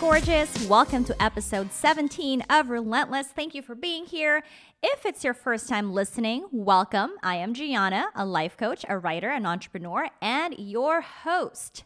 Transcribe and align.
gorgeous. 0.00 0.68
Welcome 0.68 1.04
to 1.04 1.22
episode 1.22 1.72
17 1.72 2.42
of 2.48 2.70
Relentless. 2.70 3.28
Thank 3.28 3.54
you 3.54 3.62
for 3.62 3.74
being 3.74 4.04
here. 4.06 4.42
If 4.82 5.04
it's 5.04 5.24
your 5.24 5.34
first 5.34 5.68
time 5.68 5.92
listening, 5.92 6.46
welcome. 6.50 7.12
I 7.22 7.36
am 7.36 7.54
Jiana, 7.54 8.06
a 8.14 8.24
life 8.24 8.56
coach, 8.56 8.84
a 8.88 8.98
writer, 8.98 9.30
an 9.30 9.44
entrepreneur, 9.44 10.08
and 10.20 10.54
your 10.58 11.00
host. 11.00 11.84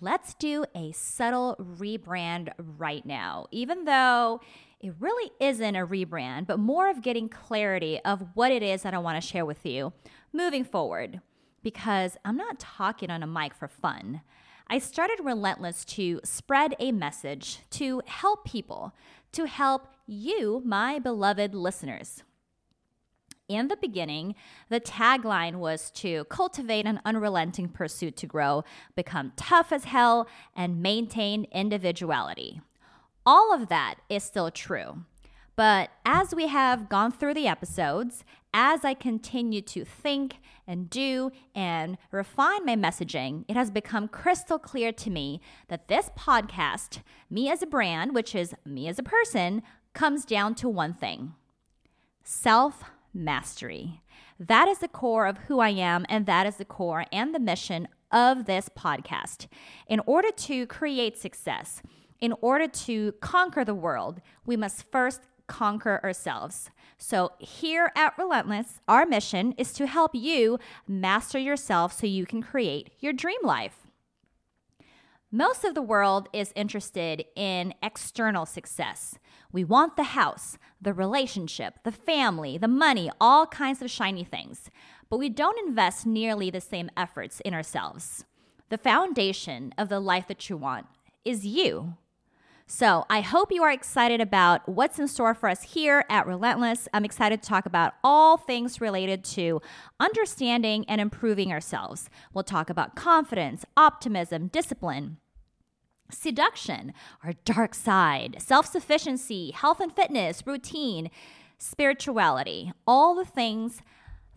Let's 0.00 0.34
do 0.34 0.64
a 0.74 0.92
subtle 0.92 1.56
rebrand 1.58 2.52
right 2.58 3.04
now, 3.04 3.46
even 3.50 3.84
though 3.84 4.40
it 4.80 4.94
really 4.98 5.30
isn't 5.40 5.76
a 5.76 5.86
rebrand, 5.86 6.46
but 6.46 6.58
more 6.58 6.90
of 6.90 7.02
getting 7.02 7.28
clarity 7.28 8.00
of 8.04 8.24
what 8.34 8.52
it 8.52 8.62
is 8.62 8.82
that 8.82 8.94
I 8.94 8.98
want 8.98 9.22
to 9.22 9.26
share 9.26 9.44
with 9.44 9.64
you 9.64 9.92
moving 10.32 10.64
forward. 10.64 11.20
Because 11.62 12.16
I'm 12.24 12.36
not 12.36 12.58
talking 12.58 13.10
on 13.10 13.22
a 13.22 13.26
mic 13.26 13.54
for 13.54 13.68
fun. 13.68 14.22
I 14.70 14.78
started 14.78 15.20
Relentless 15.22 15.82
to 15.86 16.20
spread 16.24 16.74
a 16.78 16.92
message 16.92 17.60
to 17.70 18.02
help 18.04 18.44
people, 18.44 18.94
to 19.32 19.46
help 19.46 19.88
you, 20.06 20.60
my 20.62 20.98
beloved 20.98 21.54
listeners. 21.54 22.22
In 23.48 23.68
the 23.68 23.78
beginning, 23.78 24.34
the 24.68 24.78
tagline 24.78 25.54
was 25.54 25.90
to 25.92 26.24
cultivate 26.24 26.84
an 26.84 27.00
unrelenting 27.06 27.70
pursuit 27.70 28.14
to 28.18 28.26
grow, 28.26 28.62
become 28.94 29.32
tough 29.36 29.72
as 29.72 29.84
hell, 29.84 30.28
and 30.54 30.82
maintain 30.82 31.44
individuality. 31.44 32.60
All 33.24 33.54
of 33.54 33.68
that 33.68 33.94
is 34.10 34.22
still 34.22 34.50
true. 34.50 35.04
But 35.58 35.90
as 36.06 36.36
we 36.36 36.46
have 36.46 36.88
gone 36.88 37.10
through 37.10 37.34
the 37.34 37.48
episodes, 37.48 38.22
as 38.54 38.84
I 38.84 38.94
continue 38.94 39.60
to 39.62 39.84
think 39.84 40.36
and 40.68 40.88
do 40.88 41.32
and 41.52 41.98
refine 42.12 42.64
my 42.64 42.76
messaging, 42.76 43.44
it 43.48 43.56
has 43.56 43.68
become 43.68 44.06
crystal 44.06 44.60
clear 44.60 44.92
to 44.92 45.10
me 45.10 45.40
that 45.66 45.88
this 45.88 46.10
podcast, 46.16 47.00
me 47.28 47.50
as 47.50 47.60
a 47.60 47.66
brand, 47.66 48.14
which 48.14 48.36
is 48.36 48.54
me 48.64 48.86
as 48.86 49.00
a 49.00 49.02
person, 49.02 49.62
comes 49.94 50.24
down 50.24 50.54
to 50.54 50.68
one 50.68 50.94
thing 50.94 51.34
self 52.22 52.84
mastery. 53.12 54.00
That 54.38 54.68
is 54.68 54.78
the 54.78 54.86
core 54.86 55.26
of 55.26 55.38
who 55.48 55.58
I 55.58 55.70
am, 55.70 56.06
and 56.08 56.24
that 56.26 56.46
is 56.46 56.58
the 56.58 56.64
core 56.64 57.04
and 57.10 57.34
the 57.34 57.40
mission 57.40 57.88
of 58.12 58.44
this 58.44 58.68
podcast. 58.78 59.48
In 59.88 60.00
order 60.06 60.30
to 60.30 60.68
create 60.68 61.18
success, 61.18 61.82
in 62.20 62.32
order 62.40 62.68
to 62.68 63.10
conquer 63.20 63.64
the 63.64 63.74
world, 63.74 64.20
we 64.46 64.56
must 64.56 64.88
first 64.92 65.22
conquer 65.48 66.00
ourselves. 66.04 66.70
So, 66.96 67.32
here 67.38 67.90
at 67.96 68.16
Relentless, 68.16 68.80
our 68.86 69.06
mission 69.06 69.54
is 69.58 69.72
to 69.74 69.86
help 69.86 70.14
you 70.14 70.58
master 70.86 71.38
yourself 71.38 71.92
so 71.92 72.06
you 72.06 72.26
can 72.26 72.42
create 72.42 72.90
your 73.00 73.12
dream 73.12 73.40
life. 73.42 73.86
Most 75.30 75.62
of 75.62 75.74
the 75.74 75.82
world 75.82 76.28
is 76.32 76.54
interested 76.56 77.24
in 77.36 77.74
external 77.82 78.46
success. 78.46 79.18
We 79.52 79.62
want 79.62 79.96
the 79.96 80.14
house, 80.14 80.56
the 80.80 80.94
relationship, 80.94 81.80
the 81.84 81.92
family, 81.92 82.56
the 82.56 82.66
money, 82.66 83.10
all 83.20 83.46
kinds 83.46 83.82
of 83.82 83.90
shiny 83.90 84.24
things. 84.24 84.70
But 85.10 85.18
we 85.18 85.28
don't 85.28 85.68
invest 85.68 86.06
nearly 86.06 86.50
the 86.50 86.62
same 86.62 86.90
efforts 86.96 87.40
in 87.40 87.52
ourselves. 87.52 88.24
The 88.70 88.78
foundation 88.78 89.74
of 89.76 89.90
the 89.90 90.00
life 90.00 90.28
that 90.28 90.48
you 90.48 90.56
want 90.56 90.86
is 91.26 91.44
you. 91.44 91.94
So 92.70 93.06
I 93.08 93.22
hope 93.22 93.50
you 93.50 93.62
are 93.62 93.72
excited 93.72 94.20
about 94.20 94.68
what's 94.68 94.98
in 94.98 95.08
store 95.08 95.32
for 95.32 95.48
us 95.48 95.62
here 95.62 96.04
at 96.10 96.26
Relentless. 96.26 96.86
I'm 96.92 97.06
excited 97.06 97.42
to 97.42 97.48
talk 97.48 97.64
about 97.64 97.94
all 98.04 98.36
things 98.36 98.78
related 98.78 99.24
to 99.24 99.62
understanding 99.98 100.84
and 100.86 101.00
improving 101.00 101.50
ourselves. 101.50 102.10
We'll 102.34 102.44
talk 102.44 102.68
about 102.68 102.94
confidence, 102.94 103.64
optimism, 103.74 104.48
discipline 104.48 105.16
seduction, 106.10 106.92
our 107.24 107.32
dark 107.46 107.74
side, 107.74 108.36
self 108.38 108.66
sufficiency, 108.66 109.50
health 109.50 109.80
and 109.80 109.90
fitness, 109.90 110.42
routine, 110.46 111.10
spirituality, 111.56 112.72
all 112.86 113.14
the 113.14 113.24
things 113.24 113.80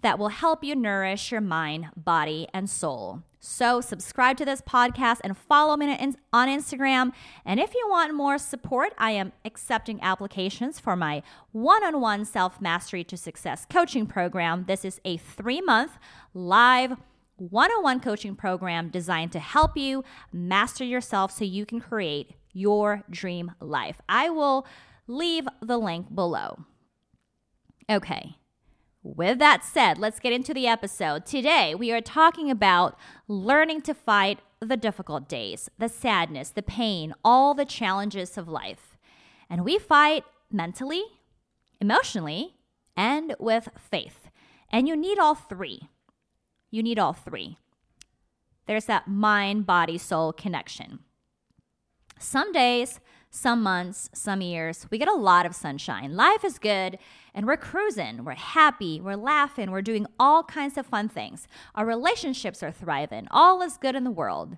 that 0.01 0.19
will 0.19 0.29
help 0.29 0.63
you 0.63 0.75
nourish 0.75 1.31
your 1.31 1.41
mind, 1.41 1.87
body, 1.95 2.47
and 2.53 2.69
soul. 2.69 3.23
So, 3.43 3.81
subscribe 3.81 4.37
to 4.37 4.45
this 4.45 4.61
podcast 4.61 5.21
and 5.23 5.35
follow 5.35 5.75
me 5.75 5.91
on 6.31 6.47
Instagram. 6.47 7.11
And 7.43 7.59
if 7.59 7.73
you 7.73 7.87
want 7.89 8.13
more 8.13 8.37
support, 8.37 8.93
I 8.99 9.11
am 9.11 9.31
accepting 9.43 9.99
applications 10.01 10.79
for 10.79 10.95
my 10.95 11.23
one 11.51 11.83
on 11.83 11.99
one 11.99 12.23
self 12.23 12.61
mastery 12.61 13.03
to 13.05 13.17
success 13.17 13.65
coaching 13.67 14.05
program. 14.05 14.65
This 14.67 14.85
is 14.85 15.01
a 15.03 15.17
three 15.17 15.59
month 15.59 15.97
live 16.35 16.97
one 17.37 17.71
on 17.71 17.81
one 17.81 17.99
coaching 17.99 18.35
program 18.35 18.89
designed 18.89 19.31
to 19.31 19.39
help 19.39 19.75
you 19.75 20.03
master 20.31 20.83
yourself 20.83 21.31
so 21.31 21.43
you 21.43 21.65
can 21.65 21.79
create 21.79 22.35
your 22.53 23.03
dream 23.09 23.53
life. 23.59 23.99
I 24.07 24.29
will 24.29 24.67
leave 25.07 25.47
the 25.61 25.79
link 25.79 26.13
below. 26.13 26.59
Okay. 27.89 28.35
With 29.03 29.39
that 29.39 29.63
said, 29.63 29.97
let's 29.97 30.19
get 30.19 30.31
into 30.31 30.53
the 30.53 30.67
episode. 30.67 31.25
Today, 31.25 31.73
we 31.73 31.91
are 31.91 32.01
talking 32.01 32.51
about 32.51 32.95
learning 33.27 33.81
to 33.81 33.95
fight 33.95 34.39
the 34.59 34.77
difficult 34.77 35.27
days, 35.27 35.69
the 35.79 35.89
sadness, 35.89 36.51
the 36.51 36.61
pain, 36.61 37.15
all 37.25 37.55
the 37.55 37.65
challenges 37.65 38.37
of 38.37 38.47
life. 38.47 38.97
And 39.49 39.65
we 39.65 39.79
fight 39.79 40.23
mentally, 40.51 41.03
emotionally, 41.79 42.57
and 42.95 43.35
with 43.39 43.69
faith. 43.75 44.29
And 44.69 44.87
you 44.87 44.95
need 44.95 45.17
all 45.17 45.33
three. 45.33 45.89
You 46.69 46.83
need 46.83 46.99
all 46.99 47.13
three. 47.13 47.57
There's 48.67 48.85
that 48.85 49.07
mind, 49.07 49.65
body, 49.65 49.97
soul 49.97 50.31
connection. 50.31 50.99
Some 52.19 52.51
days, 52.51 52.99
some 53.31 53.63
months, 53.63 54.09
some 54.13 54.41
years, 54.41 54.85
we 54.91 54.97
get 54.97 55.07
a 55.07 55.13
lot 55.13 55.45
of 55.45 55.55
sunshine. 55.55 56.15
Life 56.15 56.43
is 56.43 56.59
good 56.59 56.99
and 57.33 57.47
we're 57.47 57.57
cruising. 57.57 58.25
We're 58.25 58.33
happy. 58.33 58.99
We're 58.99 59.15
laughing. 59.15 59.71
We're 59.71 59.81
doing 59.81 60.05
all 60.19 60.43
kinds 60.43 60.77
of 60.77 60.85
fun 60.85 61.07
things. 61.07 61.47
Our 61.73 61.85
relationships 61.85 62.61
are 62.61 62.73
thriving. 62.73 63.27
All 63.31 63.61
is 63.61 63.77
good 63.77 63.95
in 63.95 64.03
the 64.03 64.11
world. 64.11 64.57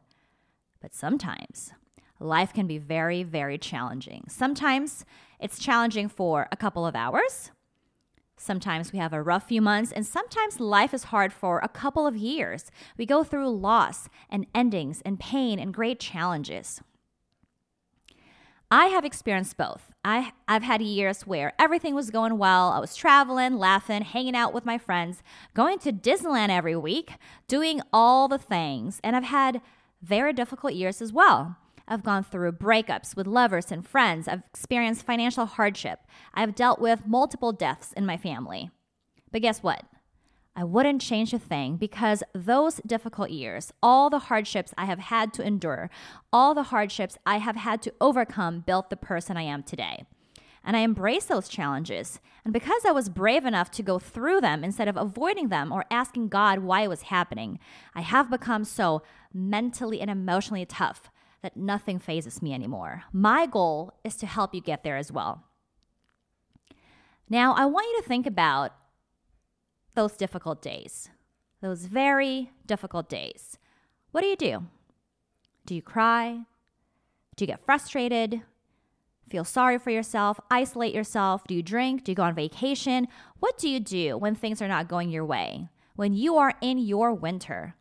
But 0.82 0.94
sometimes 0.94 1.72
life 2.20 2.52
can 2.52 2.66
be 2.66 2.80
very, 2.80 3.22
very 3.22 3.60
challenging. 3.60 4.26
Sometimes 4.28 5.06
it's 5.40 5.60
challenging 5.60 6.10
for 6.10 6.48
a 6.52 6.58
couple 6.58 6.86
of 6.86 6.96
hours. 6.96 7.52
Sometimes 8.38 8.92
we 8.92 8.98
have 8.98 9.14
a 9.14 9.22
rough 9.22 9.48
few 9.48 9.62
months, 9.62 9.92
and 9.92 10.06
sometimes 10.06 10.60
life 10.60 10.94
is 10.94 11.06
hard 11.06 11.32
for 11.32 11.60
a 11.60 11.70
couple 11.70 12.08
of 12.08 12.18
years. 12.18 12.72
We 12.98 13.06
go 13.06 13.24
through 13.24 13.50
loss 13.50 14.10
and 14.30 14.48
endings 14.54 15.02
and 15.06 15.20
pain 15.20 15.60
and 15.60 15.74
great 15.74 16.00
challenges. 16.00 16.82
I 18.74 18.88
have 18.88 19.06
experienced 19.06 19.56
both. 19.56 19.92
I, 20.04 20.32
I've 20.48 20.64
had 20.64 20.82
years 20.82 21.28
where 21.28 21.54
everything 21.60 21.94
was 21.94 22.10
going 22.10 22.40
well. 22.40 22.72
I 22.72 22.80
was 22.80 22.96
traveling, 22.96 23.60
laughing, 23.60 24.02
hanging 24.02 24.36
out 24.36 24.52
with 24.52 24.66
my 24.66 24.80
friends, 24.80 25.22
going 25.54 25.78
to 25.78 25.94
Disneyland 25.94 26.50
every 26.50 26.76
week, 26.76 27.18
doing 27.48 27.82
all 27.94 28.28
the 28.28 28.40
things. 28.40 29.00
And 29.04 29.16
I've 29.16 29.26
had 29.26 29.62
very 30.02 30.34
difficult 30.34 30.74
years 30.74 31.04
as 31.04 31.14
well. 31.14 31.58
I've 31.88 32.02
gone 32.02 32.24
through 32.24 32.54
breakups 32.54 33.16
with 33.16 33.28
lovers 33.28 33.72
and 33.72 33.88
friends. 33.88 34.28
I've 34.28 34.42
experienced 34.52 35.06
financial 35.06 35.46
hardship. 35.46 36.00
I've 36.34 36.56
dealt 36.56 36.80
with 36.80 37.06
multiple 37.06 37.52
deaths 37.52 37.94
in 37.94 38.08
my 38.08 38.18
family. 38.18 38.72
But 39.32 39.44
guess 39.44 39.62
what? 39.62 39.84
I 40.56 40.64
wouldn't 40.64 41.02
change 41.02 41.34
a 41.34 41.40
thing 41.40 41.78
because 41.78 42.22
those 42.34 42.80
difficult 42.86 43.32
years, 43.32 43.74
all 43.82 44.10
the 44.10 44.20
hardships 44.20 44.74
I 44.78 44.86
have 44.86 45.00
had 45.00 45.34
to 45.34 45.46
endure, 45.46 45.90
all 46.32 46.54
the 46.54 46.64
hardships 46.64 47.18
I 47.26 47.38
have 47.38 47.56
had 47.56 47.82
to 47.84 47.94
overcome 48.00 48.60
built 48.60 48.90
the 48.90 48.98
person 48.98 49.36
I 49.36 49.44
am 49.44 49.64
today. 49.64 50.06
And 50.64 50.78
I 50.78 50.82
embrace 50.82 51.26
those 51.26 51.50
challenges. 51.50 52.20
And 52.46 52.54
because 52.54 52.86
I 52.86 52.92
was 52.92 53.10
brave 53.10 53.46
enough 53.46 53.72
to 53.72 53.84
go 53.84 54.00
through 54.00 54.42
them 54.42 54.64
instead 54.64 54.88
of 54.88 54.96
avoiding 54.96 55.50
them 55.50 55.72
or 55.72 55.86
asking 55.90 56.30
God 56.30 56.60
why 56.60 56.82
it 56.82 56.90
was 56.90 57.04
happening, 57.04 57.60
I 57.96 58.02
have 58.02 58.30
become 58.30 58.64
so 58.64 59.02
mentally 59.34 60.00
and 60.00 60.10
emotionally 60.10 60.66
tough 60.66 61.10
that 61.42 61.58
nothing 61.58 62.00
phases 62.00 62.42
me 62.42 62.54
anymore. 62.54 63.04
My 63.12 63.46
goal 63.46 63.94
is 64.04 64.16
to 64.18 64.26
help 64.26 64.54
you 64.54 64.62
get 64.62 64.84
there 64.84 64.98
as 64.98 65.12
well. 65.12 65.44
Now, 67.30 67.54
I 67.54 67.66
want 67.66 67.88
you 67.92 68.02
to 68.02 68.08
think 68.08 68.26
about 68.26 68.72
those 69.96 70.18
difficult 70.18 70.62
days, 70.62 71.10
those 71.62 71.86
very 71.86 72.52
difficult 72.66 73.10
days. 73.10 73.58
What 74.12 74.22
do 74.22 74.28
you 74.28 74.36
do? 74.36 74.66
Do 75.66 75.76
you 75.76 75.82
cry? 75.82 76.40
Do 77.36 77.44
you 77.44 77.48
get 77.48 77.66
frustrated? 77.66 78.42
Feel 79.30 79.44
sorry 79.44 79.80
for 79.80 79.90
yourself? 79.90 80.40
Isolate 80.52 80.94
yourself? 80.94 81.48
Do 81.48 81.56
you 81.56 81.64
drink? 81.64 82.04
Do 82.04 82.12
you 82.12 82.16
go 82.16 82.24
on 82.24 82.36
vacation? 82.36 83.08
What 83.40 83.58
do 83.58 83.70
you 83.70 83.80
do 83.80 84.18
when 84.18 84.36
things 84.36 84.62
are 84.62 84.68
not 84.68 84.88
going 84.88 85.10
your 85.10 85.26
way? 85.26 85.70
When 85.96 86.14
you 86.14 86.38
are 86.38 86.54
in 86.62 86.78
your 86.78 87.14
winter? 87.14 87.76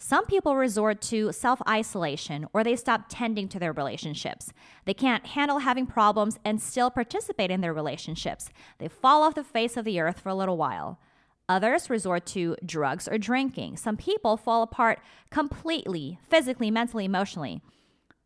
Some 0.00 0.26
people 0.26 0.54
resort 0.54 1.00
to 1.02 1.32
self 1.32 1.60
isolation 1.68 2.46
or 2.52 2.62
they 2.62 2.76
stop 2.76 3.06
tending 3.08 3.48
to 3.48 3.58
their 3.58 3.72
relationships. 3.72 4.52
They 4.84 4.94
can't 4.94 5.26
handle 5.26 5.58
having 5.58 5.86
problems 5.86 6.38
and 6.44 6.62
still 6.62 6.88
participate 6.88 7.50
in 7.50 7.60
their 7.60 7.74
relationships. 7.74 8.48
They 8.78 8.88
fall 8.88 9.24
off 9.24 9.34
the 9.34 9.42
face 9.42 9.76
of 9.76 9.84
the 9.84 10.00
earth 10.00 10.20
for 10.20 10.28
a 10.28 10.36
little 10.36 10.56
while. 10.56 11.00
Others 11.48 11.88
resort 11.88 12.26
to 12.26 12.56
drugs 12.64 13.08
or 13.08 13.16
drinking. 13.16 13.76
Some 13.78 13.96
people 13.96 14.36
fall 14.36 14.62
apart 14.62 15.00
completely, 15.30 16.18
physically, 16.28 16.70
mentally, 16.70 17.06
emotionally. 17.06 17.62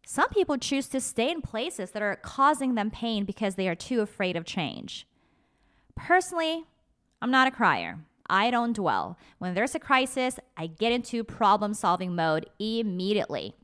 Some 0.04 0.28
people 0.30 0.58
choose 0.58 0.88
to 0.88 1.00
stay 1.00 1.30
in 1.30 1.42
places 1.42 1.92
that 1.92 2.02
are 2.02 2.16
causing 2.16 2.74
them 2.74 2.90
pain 2.90 3.24
because 3.24 3.54
they 3.54 3.68
are 3.68 3.76
too 3.76 4.00
afraid 4.00 4.36
of 4.36 4.44
change. 4.44 5.06
Personally, 5.94 6.64
I'm 7.20 7.30
not 7.30 7.46
a 7.46 7.52
crier. 7.52 8.00
I 8.28 8.50
don't 8.50 8.74
dwell. 8.74 9.16
When 9.38 9.54
there's 9.54 9.74
a 9.74 9.78
crisis, 9.78 10.40
I 10.56 10.66
get 10.66 10.90
into 10.90 11.22
problem 11.22 11.74
solving 11.74 12.16
mode 12.16 12.46
immediately. 12.58 13.54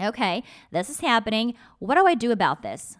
Okay, 0.00 0.42
this 0.70 0.88
is 0.88 1.00
happening. 1.00 1.54
What 1.78 1.96
do 1.96 2.06
I 2.06 2.14
do 2.14 2.32
about 2.32 2.62
this? 2.62 2.96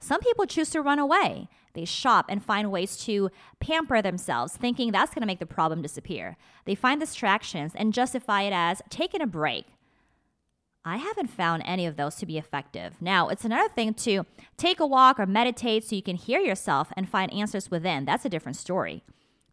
Some 0.00 0.20
people 0.20 0.46
choose 0.46 0.70
to 0.70 0.82
run 0.82 0.98
away. 0.98 1.48
They 1.74 1.84
shop 1.84 2.26
and 2.28 2.44
find 2.44 2.70
ways 2.70 2.96
to 3.04 3.30
pamper 3.60 4.02
themselves, 4.02 4.56
thinking 4.56 4.90
that's 4.90 5.14
going 5.14 5.22
to 5.22 5.26
make 5.26 5.38
the 5.38 5.46
problem 5.46 5.82
disappear. 5.82 6.36
They 6.64 6.74
find 6.74 7.00
distractions 7.00 7.72
and 7.74 7.92
justify 7.92 8.42
it 8.42 8.52
as 8.52 8.82
taking 8.90 9.20
a 9.20 9.26
break. 9.26 9.66
I 10.84 10.96
haven't 10.96 11.28
found 11.28 11.62
any 11.66 11.86
of 11.86 11.96
those 11.96 12.16
to 12.16 12.26
be 12.26 12.38
effective. 12.38 12.94
Now, 13.00 13.28
it's 13.28 13.44
another 13.44 13.68
thing 13.68 13.92
to 13.94 14.24
take 14.56 14.80
a 14.80 14.86
walk 14.86 15.20
or 15.20 15.26
meditate 15.26 15.84
so 15.84 15.96
you 15.96 16.02
can 16.02 16.16
hear 16.16 16.40
yourself 16.40 16.92
and 16.96 17.08
find 17.08 17.32
answers 17.32 17.70
within. 17.70 18.04
That's 18.04 18.24
a 18.24 18.30
different 18.30 18.56
story. 18.56 19.02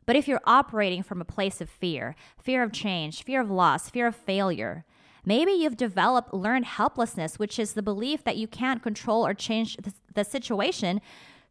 But 0.05 0.15
if 0.15 0.27
you're 0.27 0.41
operating 0.45 1.03
from 1.03 1.19
a 1.19 1.25
place 1.25 1.61
of 1.61 1.69
fear, 1.69 2.15
fear 2.41 2.63
of 2.63 2.71
change, 2.71 3.23
fear 3.23 3.41
of 3.41 3.49
loss, 3.49 3.89
fear 3.89 4.07
of 4.07 4.15
failure, 4.15 4.85
maybe 5.25 5.51
you've 5.51 5.77
developed 5.77 6.33
learned 6.33 6.65
helplessness, 6.65 7.39
which 7.39 7.57
is 7.57 7.73
the 7.73 7.81
belief 7.81 8.23
that 8.23 8.37
you 8.37 8.47
can't 8.47 8.83
control 8.83 9.25
or 9.25 9.33
change 9.33 9.77
the, 10.13 10.23
situation, 10.23 11.01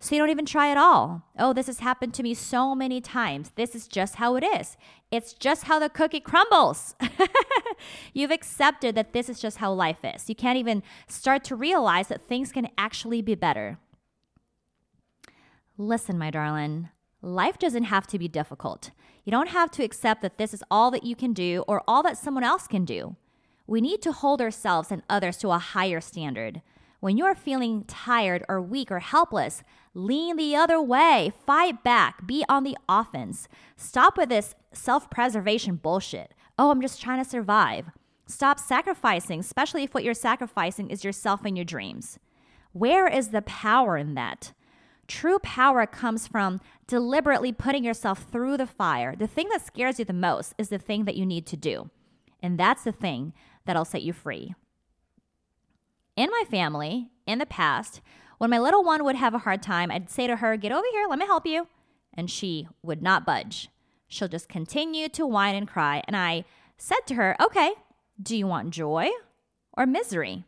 so 0.05 0.15
you 0.15 0.21
don't 0.21 0.29
even 0.29 0.45
try 0.45 0.71
at 0.71 0.77
all. 0.77 1.23
Oh, 1.39 1.55
this 1.55 1.67
has 1.67 1.79
happened 1.79 2.13
to 2.13 2.23
me 2.23 2.35
so 2.35 2.75
many 2.75 3.01
times. 3.01 3.53
This 3.55 3.75
is 3.75 3.89
just 3.89 4.17
how 4.17 4.37
it 4.37 4.45
is. 4.45 4.77
It's 5.11 5.33
just 5.33 5.65
how 5.65 5.79
the 5.79 5.89
cookie 5.89 6.21
crumbles. 6.21 6.95
You've 8.13 8.31
accepted 8.31 8.97
that 8.97 9.15
this 9.15 9.31
is 9.31 9.41
just 9.41 9.57
how 9.57 9.73
life 9.73 10.05
is. 10.05 10.29
You 10.29 10.35
can't 10.35 10.59
even 10.59 10.83
start 11.09 11.43
to 11.45 11.57
realize 11.57 12.09
that 12.09 12.29
things 12.29 12.53
can 12.53 12.69
actually 12.77 13.23
be 13.23 13.35
better. 13.35 13.79
Listen, 15.79 16.19
my 16.19 16.31
darling, 16.31 16.91
life 17.23 17.59
doesn't 17.59 17.85
have 17.85 18.07
to 18.09 18.19
be 18.19 18.29
difficult. 18.29 18.91
You 19.25 19.31
don't 19.31 19.49
have 19.49 19.71
to 19.71 19.85
accept 19.85 20.21
that 20.21 20.37
this 20.37 20.53
is 20.53 20.63
all 20.71 20.91
that 20.91 21.05
you 21.05 21.17
can 21.17 21.33
do 21.33 21.65
or 21.67 21.83
all 21.89 22.03
that 22.03 22.19
someone 22.19 22.45
else 22.45 22.67
can 22.67 22.85
do. 22.85 23.17
We 23.67 23.81
need 23.81 24.03
to 24.03 24.13
hold 24.13 24.43
ourselves 24.43 24.93
and 24.93 25.03
others 25.09 25.39
to 25.39 25.51
a 25.51 25.59
higher 25.59 26.03
standard. 26.03 26.61
When 27.05 27.19
you're 27.19 27.35
feeling 27.35 27.85
tired 27.85 28.47
or 28.49 28.63
weak 28.63 28.91
or 28.91 29.01
helpless, 29.01 29.63
lean 29.93 30.37
the 30.37 30.57
other 30.57 30.81
way, 30.81 31.35
fight 31.45 31.85
back, 31.85 32.27
be 32.27 32.47
on 32.49 32.65
the 32.65 32.79
offense. 32.89 33.47
Stop 33.77 34.17
with 34.17 34.31
this 34.31 34.55
self 34.73 35.11
preservation 35.11 35.77
bullshit. 35.77 36.33
Oh, 36.59 36.71
I'm 36.71 36.81
just 36.81 37.03
trying 37.03 37.23
to 37.23 37.29
survive. 37.29 37.91
Stop 38.27 38.59
sacrificing, 38.59 39.41
especially 39.41 39.83
if 39.83 39.93
what 39.93 40.03
you're 40.03 40.15
sacrificing 40.15 40.89
is 40.89 41.05
yourself 41.05 41.45
and 41.45 41.59
your 41.59 41.67
dreams. 41.67 42.19
Where 42.73 43.07
is 43.07 43.29
the 43.29 43.43
power 43.43 43.99
in 43.99 44.15
that? 44.15 44.55
True 45.07 45.39
power 45.41 45.85
comes 45.85 46.27
from 46.27 46.59
deliberately 46.87 47.53
putting 47.53 47.85
yourself 47.85 48.25
through 48.33 48.57
the 48.57 48.67
fire. 48.67 49.15
The 49.15 49.27
thing 49.27 49.51
that 49.51 49.67
scares 49.67 49.99
you 49.99 50.07
the 50.07 50.15
most 50.15 50.55
is 50.57 50.71
the 50.71 50.79
thing 50.79 51.05
that 51.05 51.17
you 51.17 51.27
need 51.27 51.45
to 51.49 51.57
do. 51.59 51.91
And 52.43 52.59
that's 52.59 52.85
the 52.85 52.93
thing 52.93 53.35
that'll 53.67 53.85
set 53.85 54.01
you 54.01 54.15
free. 54.15 54.55
In 56.17 56.31
my 56.31 56.45
family, 56.49 57.09
in 57.27 57.39
the 57.39 57.47
past, 57.47 58.01
when 58.39 58.51
my 58.51 58.59
little 58.59 58.85
one 58.85 59.05
would 59.05 59.17
have 59.17 59.35
a 59.35 59.39
hard 59.39 59.63
time, 59.63 59.91
I'd 59.91 60.11
say 60.11 60.27
to 60.27 60.37
her, 60.37 60.57
Get 60.57 60.73
over 60.73 60.87
here, 60.93 61.07
let 61.09 61.19
me 61.19 61.27
help 61.27 61.47
you. 61.47 61.67
And 62.13 62.31
she 62.31 62.69
would 62.83 63.03
not 63.03 63.27
budge. 63.27 63.69
She'll 64.07 64.29
just 64.29 64.49
continue 64.49 65.09
to 65.09 65.27
whine 65.27 65.57
and 65.57 65.67
cry. 65.67 66.03
And 66.07 66.17
I 66.17 66.45
said 66.79 67.01
to 67.07 67.15
her, 67.15 67.37
Okay, 67.43 67.73
do 68.23 68.37
you 68.37 68.47
want 68.47 68.71
joy 68.71 69.09
or 69.73 69.87
misery? 69.87 70.45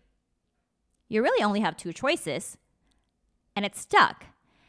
You 1.09 1.23
really 1.23 1.43
only 1.43 1.61
have 1.61 1.77
two 1.77 1.93
choices. 1.93 2.57
And 3.57 3.65
it 3.65 3.75
stuck. 3.75 4.27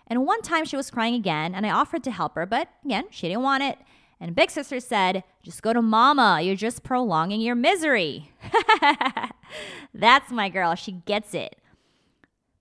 And 0.08 0.26
one 0.26 0.42
time 0.42 0.66
she 0.66 0.78
was 0.78 0.90
crying 0.90 1.14
again, 1.14 1.54
and 1.54 1.66
I 1.66 1.72
offered 1.72 2.04
to 2.06 2.12
help 2.12 2.36
her, 2.36 2.46
but 2.46 2.70
again, 2.86 3.06
she 3.10 3.28
didn't 3.28 3.44
want 3.44 3.64
it. 3.64 3.78
And 4.20 4.36
Big 4.36 4.50
Sister 4.50 4.80
said, 4.80 5.24
Just 5.44 5.62
go 5.62 5.74
to 5.74 5.82
Mama. 5.82 6.42
You're 6.42 6.56
just 6.56 6.84
prolonging 6.84 7.42
your 7.42 7.56
misery. 7.56 8.32
That's 9.94 10.32
my 10.32 10.50
girl. 10.50 10.76
She 10.76 10.92
gets 10.92 11.34
it. 11.34 11.58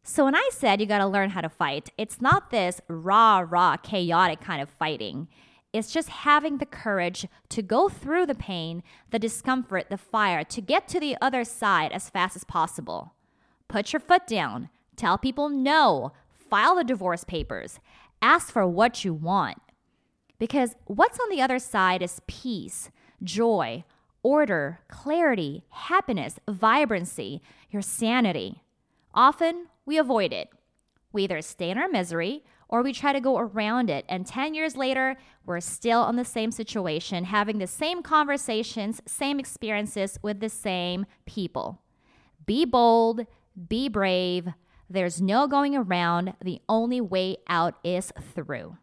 So 0.03 0.25
when 0.25 0.37
I 0.37 0.49
said 0.53 0.81
you 0.81 0.87
got 0.87 0.99
to 0.99 1.07
learn 1.07 1.31
how 1.31 1.41
to 1.41 1.49
fight, 1.49 1.91
it's 1.99 2.21
not 2.21 2.51
this 2.51 2.81
raw, 2.87 3.45
raw, 3.47 3.77
chaotic 3.77 4.41
kind 4.41 4.63
of 4.63 4.71
fighting. 4.71 5.27
It's 5.73 5.93
just 5.93 6.09
having 6.09 6.59
the 6.59 6.67
courage 6.67 7.27
to 7.49 7.61
go 7.61 7.89
through 7.89 8.27
the 8.27 8.35
pain, 8.35 8.83
the 9.11 9.19
discomfort, 9.19 9.91
the 9.91 9.99
fire, 9.99 10.45
to 10.45 10.61
get 10.61 10.87
to 10.89 11.01
the 11.01 11.17
other 11.21 11.43
side 11.45 11.91
as 11.93 12.09
fast 12.09 12.37
as 12.37 12.45
possible. 12.45 13.15
Put 13.69 13.93
your 13.93 14.01
foot 14.01 14.27
down. 14.27 14.69
Tell 14.95 15.19
people 15.19 15.49
no. 15.49 16.13
File 16.31 16.77
the 16.77 16.85
divorce 16.85 17.25
papers. 17.25 17.81
Ask 18.23 18.53
for 18.53 18.67
what 18.67 19.05
you 19.05 19.13
want. 19.13 19.59
Because 20.39 20.75
what's 20.85 21.19
on 21.19 21.31
the 21.31 21.41
other 21.41 21.59
side 21.59 22.03
is 22.03 22.21
peace, 22.27 22.91
joy, 23.23 23.85
order, 24.23 24.81
clarity, 24.89 25.65
happiness, 25.71 26.39
vibrancy, 26.49 27.41
your 27.71 27.83
sanity. 27.83 28.63
Often 29.15 29.67
we 29.87 29.99
avoid 29.99 30.33
it. 30.33 30.51
We 31.13 31.25
either 31.25 31.41
stay 31.41 31.71
in 31.71 31.79
our 31.79 31.89
misery 31.89 32.45
or 32.69 32.83
we 32.83 32.93
try 32.93 33.13
to 33.13 33.21
go 33.21 33.39
around 33.39 33.89
it. 33.89 34.05
And 34.09 34.27
10 34.27 34.55
years 34.55 34.77
later, 34.77 35.17
we're 35.45 35.61
still 35.61 36.09
in 36.09 36.17
the 36.17 36.25
same 36.25 36.51
situation, 36.51 37.25
having 37.25 37.59
the 37.59 37.67
same 37.67 38.03
conversations, 38.03 39.01
same 39.07 39.39
experiences 39.39 40.19
with 40.23 40.41
the 40.41 40.49
same 40.49 41.07
people. 41.25 41.81
Be 42.45 42.65
bold, 42.65 43.27
be 43.69 43.89
brave. 43.89 44.49
There's 44.91 45.21
no 45.21 45.47
going 45.47 45.77
around. 45.77 46.35
The 46.43 46.61
only 46.69 47.01
way 47.01 47.39
out 47.49 47.75
is 47.85 48.13
through. 48.35 48.77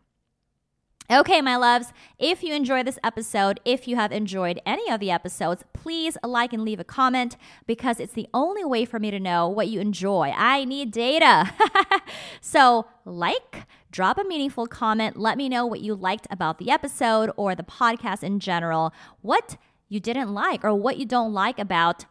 Okay, 1.13 1.41
my 1.41 1.57
loves, 1.57 1.93
if 2.17 2.41
you 2.41 2.55
enjoy 2.55 2.81
this 2.81 2.97
episode, 3.03 3.59
if 3.65 3.87
you 3.87 3.95
have 3.97 4.11
enjoyed 4.11 4.59
any 4.65 4.89
of 4.89 4.99
the 4.99 5.11
episodes, 5.11 5.63
please 5.71 6.17
like 6.23 6.53
and 6.53 6.63
leave 6.63 6.79
a 6.79 6.83
comment 6.83 7.37
because 7.67 7.99
it's 7.99 8.13
the 8.13 8.27
only 8.33 8.65
way 8.65 8.83
for 8.83 8.97
me 8.97 9.11
to 9.11 9.19
know 9.19 9.47
what 9.47 9.67
you 9.67 9.79
enjoy. 9.79 10.33
I 10.35 10.65
need 10.65 10.91
data. 10.91 11.53
so, 12.41 12.87
like, 13.05 13.67
drop 13.91 14.17
a 14.17 14.23
meaningful 14.23 14.65
comment. 14.65 15.15
Let 15.15 15.37
me 15.37 15.49
know 15.49 15.67
what 15.67 15.81
you 15.81 15.93
liked 15.93 16.25
about 16.31 16.57
the 16.57 16.71
episode 16.71 17.29
or 17.37 17.53
the 17.53 17.61
podcast 17.61 18.23
in 18.23 18.39
general, 18.39 18.91
what 19.21 19.57
you 19.89 19.99
didn't 19.99 20.33
like 20.33 20.65
or 20.65 20.73
what 20.73 20.97
you 20.97 21.05
don't 21.05 21.31
like 21.31 21.59
about 21.59 22.05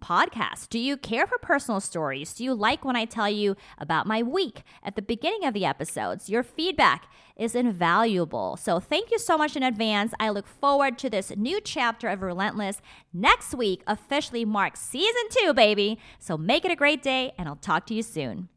podcast? 0.00 0.68
Do 0.68 0.78
you 0.78 0.96
care 0.96 1.26
for 1.26 1.38
personal 1.38 1.80
stories? 1.80 2.34
Do 2.34 2.44
you 2.44 2.54
like 2.54 2.84
when 2.84 2.96
I 2.96 3.04
tell 3.04 3.28
you 3.28 3.56
about 3.78 4.06
my 4.06 4.22
week 4.22 4.62
at 4.82 4.96
the 4.96 5.02
beginning 5.02 5.44
of 5.44 5.54
the 5.54 5.64
episodes? 5.64 6.28
Your 6.30 6.42
feedback 6.42 7.06
is 7.36 7.54
invaluable. 7.54 8.56
So 8.56 8.80
thank 8.80 9.10
you 9.10 9.18
so 9.18 9.38
much 9.38 9.56
in 9.56 9.62
advance. 9.62 10.12
I 10.18 10.30
look 10.30 10.46
forward 10.46 10.98
to 10.98 11.10
this 11.10 11.32
new 11.36 11.60
chapter 11.60 12.08
of 12.08 12.22
Relentless. 12.22 12.80
Next 13.12 13.54
week 13.54 13.82
officially 13.86 14.44
marks 14.44 14.80
season 14.80 15.22
two, 15.30 15.54
baby. 15.54 15.98
So 16.18 16.36
make 16.36 16.64
it 16.64 16.70
a 16.70 16.76
great 16.76 17.02
day, 17.02 17.32
and 17.38 17.48
I'll 17.48 17.56
talk 17.56 17.86
to 17.86 17.94
you 17.94 18.02
soon. 18.02 18.48